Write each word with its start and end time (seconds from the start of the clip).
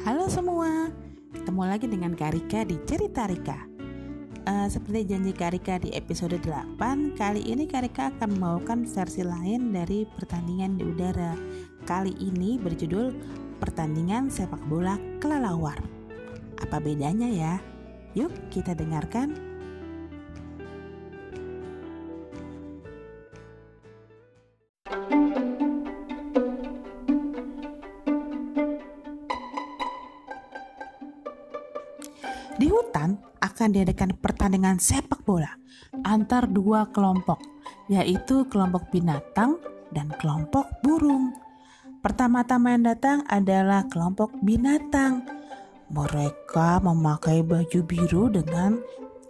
Halo 0.00 0.32
semua, 0.32 0.88
ketemu 1.28 1.62
lagi 1.68 1.84
dengan 1.84 2.16
Karika 2.16 2.64
di 2.64 2.80
Cerita 2.88 3.28
Rika. 3.28 3.68
Uh, 4.48 4.64
seperti 4.64 5.12
janji 5.12 5.36
Karika 5.36 5.76
di 5.76 5.92
episode 5.92 6.40
8, 6.40 6.80
kali 7.20 7.44
ini 7.44 7.68
Karika 7.68 8.08
akan 8.08 8.32
membawakan 8.32 8.88
versi 8.88 9.20
lain 9.20 9.76
dari 9.76 10.08
pertandingan 10.08 10.80
di 10.80 10.88
udara. 10.88 11.36
Kali 11.84 12.16
ini 12.16 12.56
berjudul 12.56 13.12
Pertandingan 13.60 14.32
Sepak 14.32 14.64
Bola 14.72 14.96
Kelelawar. 15.20 15.76
Apa 16.64 16.80
bedanya 16.80 17.28
ya? 17.28 17.60
Yuk 18.16 18.32
kita 18.48 18.72
dengarkan 18.72 19.49
Di 32.60 32.68
hutan 32.68 33.16
akan 33.40 33.72
diadakan 33.72 34.20
pertandingan 34.20 34.76
sepak 34.76 35.24
bola 35.24 35.48
antar 36.04 36.44
dua 36.44 36.92
kelompok, 36.92 37.40
yaitu 37.88 38.44
kelompok 38.52 38.92
binatang 38.92 39.56
dan 39.88 40.12
kelompok 40.20 40.68
burung. 40.84 41.32
Pertama-tama 42.04 42.76
yang 42.76 42.84
datang 42.84 43.24
adalah 43.32 43.88
kelompok 43.88 44.36
binatang. 44.44 45.24
Mereka 45.88 46.84
memakai 46.84 47.40
baju 47.40 47.80
biru 47.80 48.28
dengan 48.28 48.76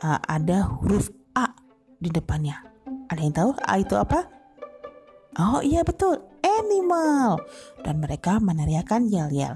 uh, 0.02 0.18
ada 0.26 0.66
huruf 0.66 1.14
A 1.38 1.54
di 2.02 2.10
depannya. 2.10 2.58
Ada 3.14 3.20
yang 3.22 3.34
tahu 3.38 3.50
A 3.62 3.78
itu 3.78 3.94
apa? 3.94 4.26
Oh 5.38 5.62
iya 5.62 5.86
betul, 5.86 6.18
animal. 6.42 7.38
Dan 7.86 8.02
mereka 8.02 8.42
meneriakan 8.42 9.06
yel-yel. 9.06 9.54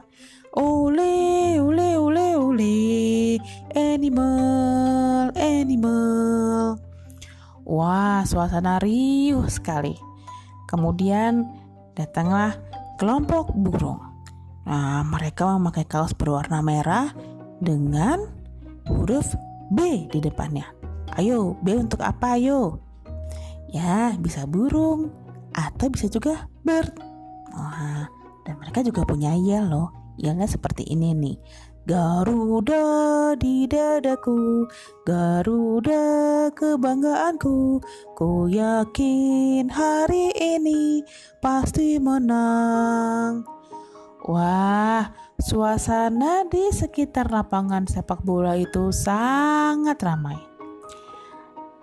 Ole, 0.55 1.59
ole, 1.59 1.99
ole, 1.99 2.39
ole, 2.39 2.79
animal, 3.75 5.35
animal. 5.35 6.79
Wah, 7.67 8.23
suasana 8.23 8.79
riuh 8.79 9.51
sekali. 9.51 9.99
Kemudian 10.71 11.43
datanglah 11.99 12.55
kelompok 13.03 13.51
burung. 13.51 13.99
Nah, 14.63 15.03
mereka 15.03 15.59
memakai 15.59 15.91
kaos 15.91 16.15
berwarna 16.15 16.63
merah 16.63 17.11
dengan 17.59 18.23
huruf 18.87 19.35
B 19.75 20.07
di 20.07 20.23
depannya. 20.23 20.71
Ayo, 21.19 21.59
B 21.67 21.83
untuk 21.83 22.07
apa 22.07 22.39
ayo? 22.39 22.79
Ya, 23.75 24.15
bisa 24.23 24.47
burung 24.47 25.11
atau 25.51 25.91
bisa 25.91 26.07
juga 26.07 26.47
bird. 26.63 26.95
Wah, 27.51 28.07
dan 28.47 28.55
mereka 28.63 28.87
juga 28.87 29.03
punya 29.03 29.35
yel 29.35 29.67
loh 29.67 30.04
Yelnya 30.19 30.47
seperti 30.47 30.87
ini 30.87 31.11
nih. 31.15 31.39
Garuda 31.85 33.37
di 33.37 33.69
dadaku, 33.69 34.65
Garuda 35.05 36.49
kebanggaanku, 36.57 37.85
ku 38.17 38.49
yakin 38.49 39.69
hari 39.69 40.33
ini 40.33 41.05
pasti 41.45 42.01
menang. 42.01 43.45
Wah, 44.25 45.13
suasana 45.37 46.49
di 46.49 46.73
sekitar 46.73 47.29
lapangan 47.29 47.85
sepak 47.85 48.25
bola 48.25 48.57
itu 48.57 48.89
sangat 48.89 50.01
ramai. 50.01 50.41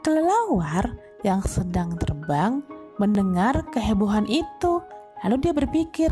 Kelelawar 0.02 0.98
yang 1.22 1.45
sedang 1.45 1.94
terbang 2.02 2.66
mendengar 2.98 3.70
kehebohan 3.70 4.26
itu, 4.26 4.82
lalu 5.22 5.36
dia 5.45 5.54
berpikir, 5.54 6.10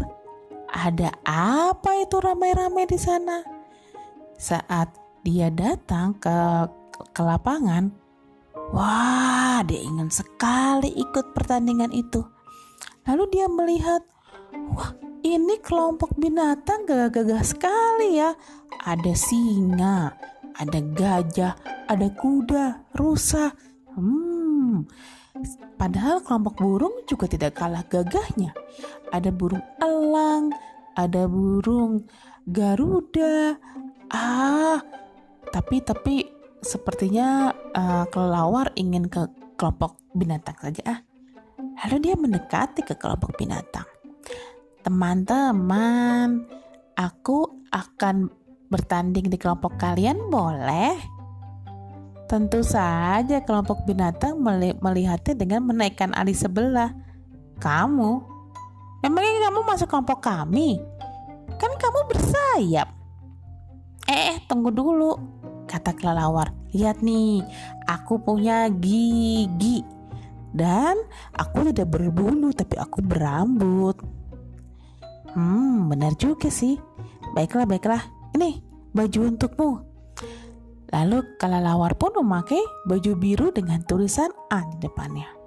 ada 0.70 1.10
apa 1.26 2.06
itu 2.06 2.22
ramai-ramai 2.22 2.86
di 2.86 3.00
sana? 3.02 3.42
Saat 4.38 4.94
dia 5.26 5.52
datang 5.52 6.16
ke 6.22 6.70
ke 7.12 7.22
lapangan, 7.22 7.92
wah, 8.72 9.60
dia 9.66 9.82
ingin 9.82 10.08
sekali 10.14 10.94
ikut 10.96 11.34
pertandingan 11.34 11.92
itu. 11.92 12.24
Lalu 13.10 13.24
dia 13.34 13.48
melihat, 13.50 14.06
wah, 14.72 14.94
ini 15.26 15.58
kelompok 15.60 16.14
binatang 16.16 16.86
gagah-gagah 16.86 17.44
sekali 17.44 18.22
ya. 18.22 18.38
Ada 18.86 19.14
singa, 19.18 20.14
ada 20.56 20.80
gajah, 20.80 21.54
ada 21.90 22.08
kuda, 22.16 22.96
rusa. 22.96 23.52
Hmm, 23.98 24.86
Padahal 25.80 26.20
kelompok 26.20 26.60
burung 26.60 26.96
juga 27.08 27.30
tidak 27.32 27.56
kalah 27.56 27.88
gagahnya. 27.88 28.52
Ada 29.16 29.32
burung 29.32 29.64
elang, 29.80 30.52
ada 31.08 31.24
burung 31.32 32.04
garuda. 32.44 33.56
Ah, 34.12 34.84
tapi 35.54 35.80
tapi 35.80 36.28
sepertinya 36.60 37.56
uh, 37.72 38.06
kelelawar 38.12 38.76
ingin 38.76 39.08
ke 39.08 39.24
kelompok 39.56 40.02
binatang 40.12 40.58
saja 40.60 40.84
ah. 40.98 41.00
Lalu 41.86 42.12
dia 42.12 42.16
mendekati 42.20 42.84
ke 42.84 43.00
kelompok 43.00 43.40
binatang. 43.40 43.88
Teman-teman, 44.84 46.44
aku 47.00 47.64
akan 47.72 48.28
bertanding 48.68 49.32
di 49.32 49.38
kelompok 49.40 49.80
kalian 49.80 50.28
boleh? 50.28 51.00
Tentu 52.30 52.62
saja 52.62 53.42
kelompok 53.42 53.88
binatang 53.90 54.38
melihatnya 54.78 55.34
dengan 55.34 55.66
menaikkan 55.66 56.14
alis 56.14 56.46
sebelah. 56.46 56.94
Kamu? 57.58 58.29
Memangnya 59.00 59.48
kamu 59.48 59.60
masuk 59.64 59.88
kelompok 59.88 60.20
kami? 60.20 60.76
Kan 61.56 61.72
kamu 61.80 62.00
bersayap. 62.12 62.88
Eh, 64.10 64.36
eh, 64.36 64.38
tunggu 64.50 64.74
dulu, 64.74 65.16
kata 65.70 65.96
kelelawar. 65.96 66.52
Lihat 66.76 67.00
nih, 67.06 67.46
aku 67.88 68.20
punya 68.20 68.68
gigi. 68.68 69.86
Dan 70.50 70.98
aku 71.38 71.70
tidak 71.70 71.94
berbulu, 71.94 72.50
tapi 72.52 72.76
aku 72.76 73.06
berambut. 73.06 73.96
Hmm, 75.32 75.88
benar 75.88 76.18
juga 76.18 76.50
sih. 76.50 76.76
Baiklah, 77.38 77.70
baiklah. 77.70 78.02
Ini 78.34 78.60
baju 78.92 79.20
untukmu. 79.30 79.70
Lalu 80.90 81.38
kelelawar 81.38 81.94
pun 81.94 82.18
memakai 82.18 82.60
baju 82.90 83.12
biru 83.14 83.54
dengan 83.54 83.86
tulisan 83.86 84.34
A 84.50 84.66
di 84.74 84.82
depannya. 84.82 85.39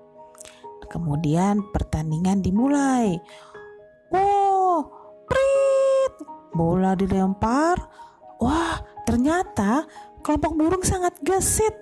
Kemudian 0.93 1.73
pertandingan 1.73 2.45
dimulai. 2.45 3.17
Wow, 4.13 4.93
prit! 5.25 6.15
Bola 6.53 6.93
dilempar. 6.93 7.81
Wah, 8.37 8.77
ternyata 9.09 9.89
kelompok 10.21 10.53
burung 10.53 10.85
sangat 10.85 11.17
gesit. 11.25 11.73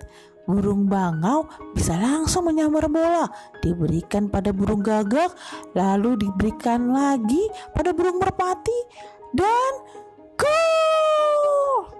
Burung 0.47 0.87
bangau 0.87 1.45
bisa 1.75 1.99
langsung 1.99 2.49
menyambar 2.49 2.89
bola, 2.89 3.29
diberikan 3.61 4.25
pada 4.25 4.49
burung 4.49 4.81
gagak, 4.81 5.29
lalu 5.77 6.17
diberikan 6.17 6.89
lagi 6.89 7.45
pada 7.71 7.93
burung 7.93 8.17
merpati, 8.17 8.79
dan 9.37 9.73
gol! 10.33 11.93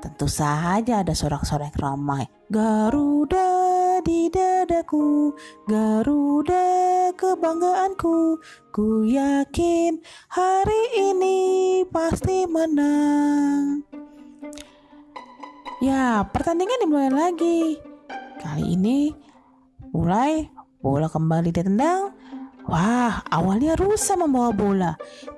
Tentu 0.00 0.30
saja 0.30 1.02
ada 1.02 1.12
sorak-sorak 1.12 1.74
ramai. 1.82 2.30
Garuda 2.46 3.69
di 4.00 4.32
dadaku, 4.32 5.36
Garuda 5.68 7.12
kebanggaanku. 7.14 8.40
Ku 8.72 9.04
yakin 9.04 10.00
hari 10.32 10.82
ini 10.96 11.38
pasti 11.88 12.48
menang. 12.48 13.84
Ya, 15.84 16.24
pertandingan 16.28 16.80
dimulai 16.84 17.12
lagi. 17.12 17.76
Kali 18.40 18.76
ini 18.76 19.12
mulai 19.92 20.48
bola 20.80 21.12
kembali 21.12 21.52
ditendang 21.52 22.16
Wah, 22.70 23.26
awalnya 23.26 23.74
rusa 23.74 24.14
membawa 24.14 24.54
bola, 24.54 24.92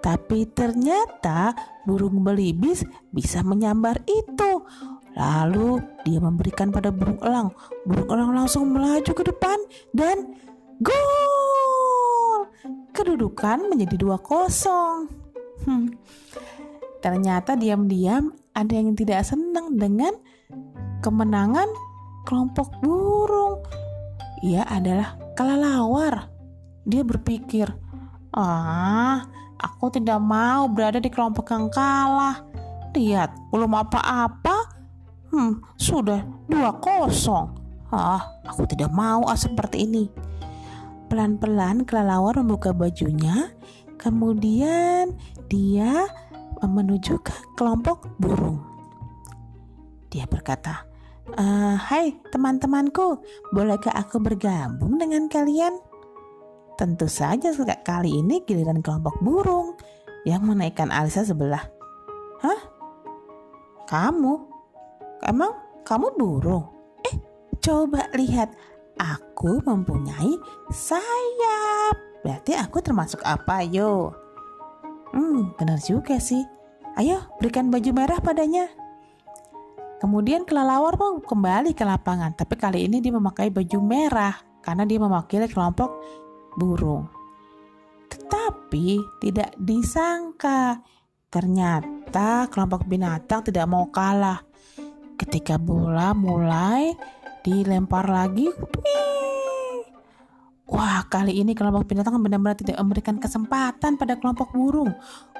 tapi 0.05 0.44
ternyata 0.53 1.55
burung 1.88 2.20
belibis 2.20 2.85
bisa 3.08 3.41
menyambar 3.41 4.05
itu. 4.05 4.67
Lalu 5.12 5.81
dia 6.09 6.19
memberikan 6.19 6.73
pada 6.73 6.88
burung 6.88 7.20
elang. 7.20 7.53
Burung 7.85 8.09
elang 8.09 8.31
langsung 8.32 8.73
melaju 8.73 9.12
ke 9.12 9.25
depan 9.29 9.59
dan 9.93 10.37
gol. 10.81 12.49
Kedudukan 12.97 13.69
menjadi 13.69 13.97
dua 13.97 14.17
kosong. 14.20 15.09
Hmm. 15.69 15.93
Ternyata 17.03 17.59
diam-diam 17.59 18.31
ada 18.55 18.73
yang 18.73 18.94
tidak 18.94 19.26
senang 19.26 19.75
dengan 19.75 20.14
kemenangan 21.03 21.67
kelompok 22.25 22.70
burung. 22.81 23.61
Ia 24.43 24.67
adalah 24.67 25.19
kelelawar. 25.35 26.31
Dia 26.82 27.03
berpikir, 27.06 27.70
"Ah, 28.35 29.26
aku 29.58 29.94
tidak 29.99 30.19
mau 30.19 30.67
berada 30.67 30.99
di 30.99 31.11
kelompok 31.11 31.50
yang 31.55 31.67
kalah. 31.70 32.43
Lihat, 32.93 33.31
belum 33.55 33.73
apa-apa. 33.73 34.62
Hmm, 35.32 35.64
sudah 35.81 36.20
dua 36.44 36.76
kosong. 36.76 37.56
Ah, 37.88 38.20
aku 38.44 38.69
tidak 38.69 38.93
mau 38.93 39.25
ah 39.25 39.37
seperti 39.37 39.88
ini." 39.88 40.05
Pelan-pelan 41.08 41.84
kelelawar 41.84 42.40
membuka 42.40 42.73
bajunya, 42.73 43.52
kemudian 44.00 45.12
dia 45.49 46.08
menuju 46.61 47.20
ke 47.20 47.32
kelompok 47.56 48.08
burung. 48.17 48.61
Dia 50.08 50.25
berkata, 50.29 50.84
e, 51.37 51.44
"Hai 51.76 52.17
teman-temanku, 52.32 53.20
bolehkah 53.52 53.93
aku 53.93 54.20
bergabung 54.20 54.96
dengan 54.96 55.29
kalian?" 55.29 55.76
Tentu 56.81 57.08
saja 57.08 57.52
kali 57.84 58.25
ini 58.25 58.40
giliran 58.49 58.81
kelompok 58.81 59.20
burung 59.20 59.76
yang 60.25 60.49
menaikkan 60.49 60.88
Alisa 60.88 61.25
sebelah. 61.26 61.62
Hah? 62.40 62.61
Kamu? 63.87 64.51
Emang 65.22 65.54
kamu 65.86 66.19
burung? 66.19 66.66
Eh, 67.06 67.16
coba 67.62 68.10
lihat. 68.19 68.50
Aku 68.98 69.62
mempunyai 69.64 70.36
sayap. 70.69 71.96
Berarti 72.22 72.52
aku 72.54 72.78
termasuk 72.84 73.24
apa, 73.24 73.64
yo? 73.64 74.12
Hmm, 75.10 75.56
benar 75.56 75.80
juga 75.80 76.20
sih. 76.20 76.44
Ayo, 77.00 77.24
berikan 77.40 77.72
baju 77.72 77.90
merah 77.90 78.20
padanya. 78.20 78.69
Kemudian 80.02 80.44
kelelawar 80.44 80.98
pun 80.98 81.22
kembali 81.22 81.72
ke 81.72 81.86
lapangan, 81.86 82.34
tapi 82.34 82.58
kali 82.58 82.90
ini 82.90 82.98
dia 82.98 83.14
memakai 83.14 83.54
baju 83.54 83.78
merah 83.80 84.34
karena 84.60 84.82
dia 84.82 84.98
mewakili 84.98 85.46
kelompok 85.46 85.94
burung. 86.58 87.06
Tetapi 88.10 88.98
tidak 89.22 89.54
disangka, 89.56 90.82
ternyata 91.30 92.50
kelompok 92.50 92.84
binatang 92.84 93.46
tidak 93.46 93.64
mau 93.70 93.88
kalah. 93.94 94.51
Ketika 95.22 95.54
bola 95.54 96.10
mulai 96.10 96.90
dilempar 97.46 98.10
lagi, 98.10 98.50
Wah, 100.66 101.04
kali 101.06 101.36
ini 101.36 101.54
kelompok 101.54 101.84
binatang 101.86 102.19
benar-benar 102.19 102.58
tidak 102.58 102.80
memberikan 102.80 103.20
kesempatan 103.20 104.00
pada 104.00 104.19
kelompok 104.19 104.50
burung. 104.50 104.90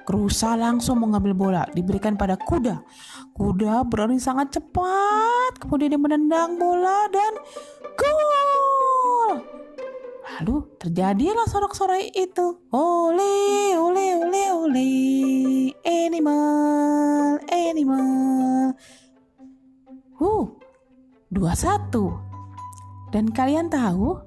Krusa 0.07 0.55
langsung 0.61 1.03
mengambil 1.03 1.33
bola, 1.35 1.63
diberikan 1.73 2.15
pada 2.15 2.39
kuda. 2.39 2.85
Kuda 3.35 3.83
berlari 3.89 4.23
sangat 4.23 4.55
cepat, 4.55 5.59
kemudian 5.59 5.97
dia 5.97 5.99
menendang 5.99 6.61
bola 6.61 7.09
dan 7.09 7.33
gol. 7.97 9.31
Lalu 10.37 10.57
terjadilah 10.79 11.49
sorak-sorai 11.49 12.13
itu. 12.13 12.61
Ole, 12.71 13.73
ole, 13.75 14.07
ole, 14.21 14.43
ole. 14.53 14.93
21. 21.33 23.13
Dan 23.13 23.33
kalian 23.33 23.73
tahu, 23.73 24.21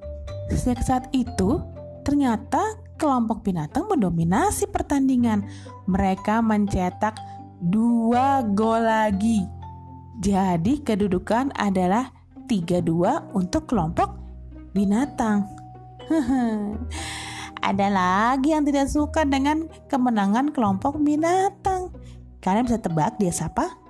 sejak 0.49 0.81
saat 0.81 1.05
itu 1.13 1.61
ternyata 2.05 2.77
kelompok 2.97 3.45
binatang 3.45 3.85
mendominasi 3.89 4.69
pertandingan. 4.69 5.45
Mereka 5.85 6.41
mencetak 6.41 7.17
dua 7.61 8.41
gol 8.45 8.85
lagi. 8.85 9.45
Jadi 10.21 10.81
kedudukan 10.81 11.53
adalah 11.53 12.09
32 12.47 13.35
untuk 13.35 13.67
kelompok 13.69 14.15
binatang. 14.73 15.45
Ada 17.65 17.89
lagi 17.89 18.53
yang 18.53 18.61
tidak 18.61 18.87
suka 18.93 19.25
dengan 19.25 19.65
kemenangan 19.89 20.53
kelompok 20.53 21.01
binatang. 21.01 21.89
Kalian 22.39 22.69
bisa 22.69 22.77
tebak 22.77 23.17
dia 23.17 23.33
siapa? 23.33 23.84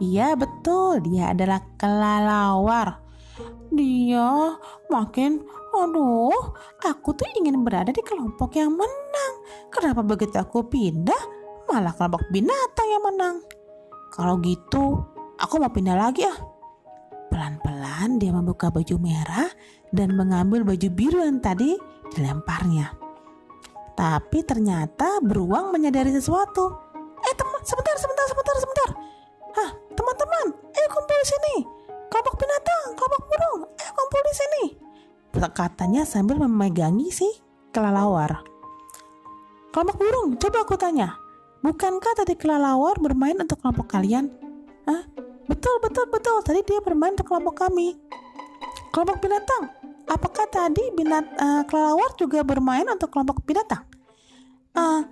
Iya 0.00 0.32
betul, 0.34 1.04
dia 1.04 1.36
adalah 1.36 1.60
kelelawar. 1.76 3.04
Dia 3.70 4.56
makin 4.88 5.44
Aduh, 5.70 6.34
aku 6.82 7.14
tuh 7.14 7.30
ingin 7.38 7.62
berada 7.62 7.94
di 7.94 8.02
kelompok 8.02 8.58
yang 8.58 8.74
menang. 8.74 9.34
Kenapa 9.70 10.02
begitu 10.02 10.34
aku 10.34 10.66
pindah, 10.66 11.22
malah 11.70 11.94
kelompok 11.94 12.26
binatang 12.34 12.88
yang 12.90 13.04
menang? 13.06 13.36
Kalau 14.10 14.42
gitu, 14.42 14.98
aku 15.38 15.62
mau 15.62 15.70
pindah 15.70 15.94
lagi 15.94 16.26
ah. 16.26 16.34
Pelan-pelan 17.30 18.18
dia 18.18 18.34
membuka 18.34 18.74
baju 18.74 18.98
merah 18.98 19.46
dan 19.94 20.18
mengambil 20.18 20.66
baju 20.66 20.88
biru 20.90 21.22
yang 21.22 21.38
tadi 21.38 21.78
dilemparnya. 22.18 22.90
Tapi 23.94 24.42
ternyata 24.42 25.22
beruang 25.22 25.70
menyadari 25.70 26.10
sesuatu. 26.10 26.66
Eh 27.22 27.34
teman, 27.38 27.62
sebentar, 27.62 27.94
sebentar, 27.94 28.26
sebentar, 28.26 28.56
sebentar. 28.58 28.90
Hah, 29.54 29.70
teman-teman, 29.94 30.46
ayo 30.54 30.86
kumpul 30.90 31.16
di 31.18 31.26
sini. 31.26 31.54
Kelompok 32.10 32.34
binatang, 32.38 32.86
kelompok 32.98 33.22
burung, 33.26 33.60
ayo 33.66 33.90
kumpul 33.94 34.20
di 34.22 34.34
sini 34.34 34.64
katanya 35.48 36.08
sambil 36.08 36.40
memegangi 36.42 37.08
si 37.08 37.28
kelelawar. 37.70 38.42
Kelompok 39.70 39.96
burung, 40.02 40.28
coba 40.40 40.66
aku 40.66 40.74
tanya. 40.74 41.14
Bukankah 41.60 42.16
tadi 42.16 42.34
kelelawar 42.34 42.98
bermain 42.98 43.36
untuk 43.38 43.62
kelompok 43.62 43.86
kalian? 43.92 44.32
Hah? 44.88 45.04
Betul, 45.46 45.78
betul, 45.84 46.08
betul. 46.10 46.42
Tadi 46.42 46.60
dia 46.66 46.80
bermain 46.82 47.14
untuk 47.14 47.30
kelompok 47.30 47.68
kami. 47.68 47.94
Kelompok 48.90 49.22
binatang, 49.22 49.70
apakah 50.10 50.48
tadi 50.50 50.82
binat 50.96 51.28
uh, 51.38 51.62
kelelawar 51.68 52.10
juga 52.18 52.42
bermain 52.42 52.88
untuk 52.90 53.12
kelompok 53.14 53.46
binatang? 53.46 53.86
Uh, 54.74 55.06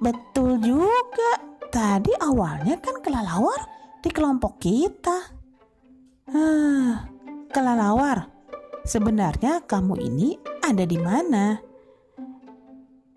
betul 0.00 0.56
juga. 0.62 1.55
Tadi 1.72 2.12
awalnya 2.20 2.80
kan 2.80 3.00
kelelawar 3.04 3.60
di 4.00 4.08
kelompok 4.12 4.60
kita. 4.62 5.18
Ah, 6.30 7.06
kelelawar, 7.52 8.36
Sebenarnya 8.86 9.66
kamu 9.66 9.98
ini 9.98 10.38
ada 10.62 10.86
di 10.86 10.94
mana? 10.94 11.58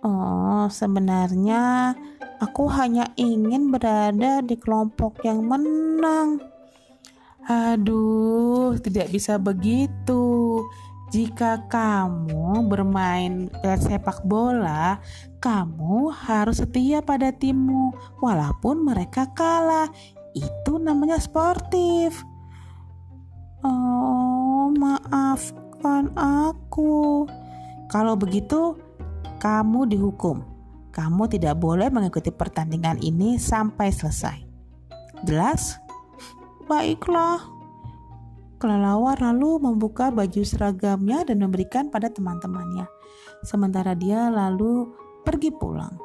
Oh, 0.02 0.66
sebenarnya 0.66 1.94
aku 2.42 2.66
hanya 2.74 3.14
ingin 3.14 3.70
berada 3.70 4.42
di 4.42 4.58
kelompok 4.58 5.22
yang 5.22 5.46
menang. 5.46 6.42
Aduh, 7.46 8.82
tidak 8.82 9.14
bisa 9.14 9.38
begitu. 9.38 10.66
Jika 11.10 11.66
kamu 11.66 12.70
bermain 12.70 13.50
sepak 13.66 14.22
bola, 14.30 15.02
kamu 15.42 16.14
harus 16.14 16.62
setia 16.62 17.02
pada 17.02 17.34
timmu, 17.34 17.98
walaupun 18.22 18.86
mereka 18.86 19.26
kalah. 19.34 19.90
Itu 20.38 20.78
namanya 20.78 21.18
sportif. 21.18 22.22
Oh, 23.66 24.70
maafkan 24.78 26.14
aku. 26.14 27.26
Kalau 27.90 28.14
begitu, 28.14 28.78
kamu 29.42 29.90
dihukum. 29.90 30.46
Kamu 30.94 31.26
tidak 31.26 31.58
boleh 31.58 31.90
mengikuti 31.90 32.30
pertandingan 32.30 33.02
ini 33.02 33.42
sampai 33.42 33.90
selesai. 33.90 34.38
Jelas? 35.26 35.82
Baiklah. 36.70 37.59
Kelelawar 38.60 39.24
lalu 39.24 39.64
membuka 39.64 40.12
baju 40.12 40.44
seragamnya 40.44 41.24
dan 41.24 41.40
memberikan 41.40 41.88
pada 41.88 42.12
teman-temannya. 42.12 42.92
Sementara 43.48 43.96
dia 43.96 44.28
lalu 44.28 44.92
pergi 45.24 45.48
pulang. 45.56 45.96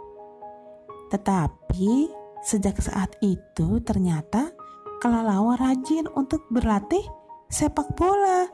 Tetapi 1.10 2.14
sejak 2.46 2.78
saat 2.78 3.18
itu 3.18 3.82
ternyata 3.82 4.54
kelelawar 5.02 5.58
rajin 5.58 6.06
untuk 6.14 6.46
berlatih 6.46 7.02
sepak 7.50 7.90
bola. 7.98 8.46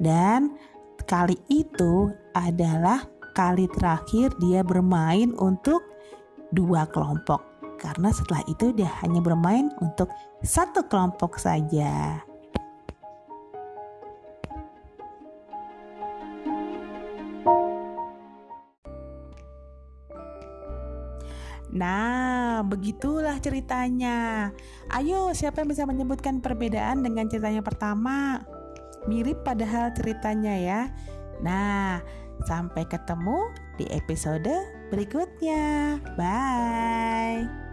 Dan 0.00 0.56
kali 1.04 1.36
itu 1.52 2.08
adalah 2.32 3.04
kali 3.36 3.68
terakhir 3.68 4.32
dia 4.40 4.64
bermain 4.64 5.28
untuk 5.36 5.84
dua 6.56 6.88
kelompok. 6.88 7.44
Karena 7.76 8.08
setelah 8.16 8.40
itu 8.48 8.72
dia 8.72 8.88
hanya 9.04 9.20
bermain 9.20 9.68
untuk 9.84 10.08
satu 10.40 10.88
kelompok 10.88 11.36
saja. 11.36 12.24
Nah, 21.82 22.62
begitulah 22.62 23.42
ceritanya. 23.42 24.54
Ayo, 24.86 25.34
siapa 25.34 25.66
yang 25.66 25.74
bisa 25.74 25.82
menyebutkan 25.82 26.38
perbedaan 26.38 27.02
dengan 27.02 27.26
ceritanya 27.26 27.58
pertama? 27.58 28.38
Mirip 29.10 29.42
padahal 29.42 29.90
ceritanya 29.90 30.54
ya. 30.54 30.80
Nah, 31.42 31.98
sampai 32.46 32.86
ketemu 32.86 33.50
di 33.82 33.90
episode 33.90 34.54
berikutnya. 34.94 35.98
Bye. 36.14 37.71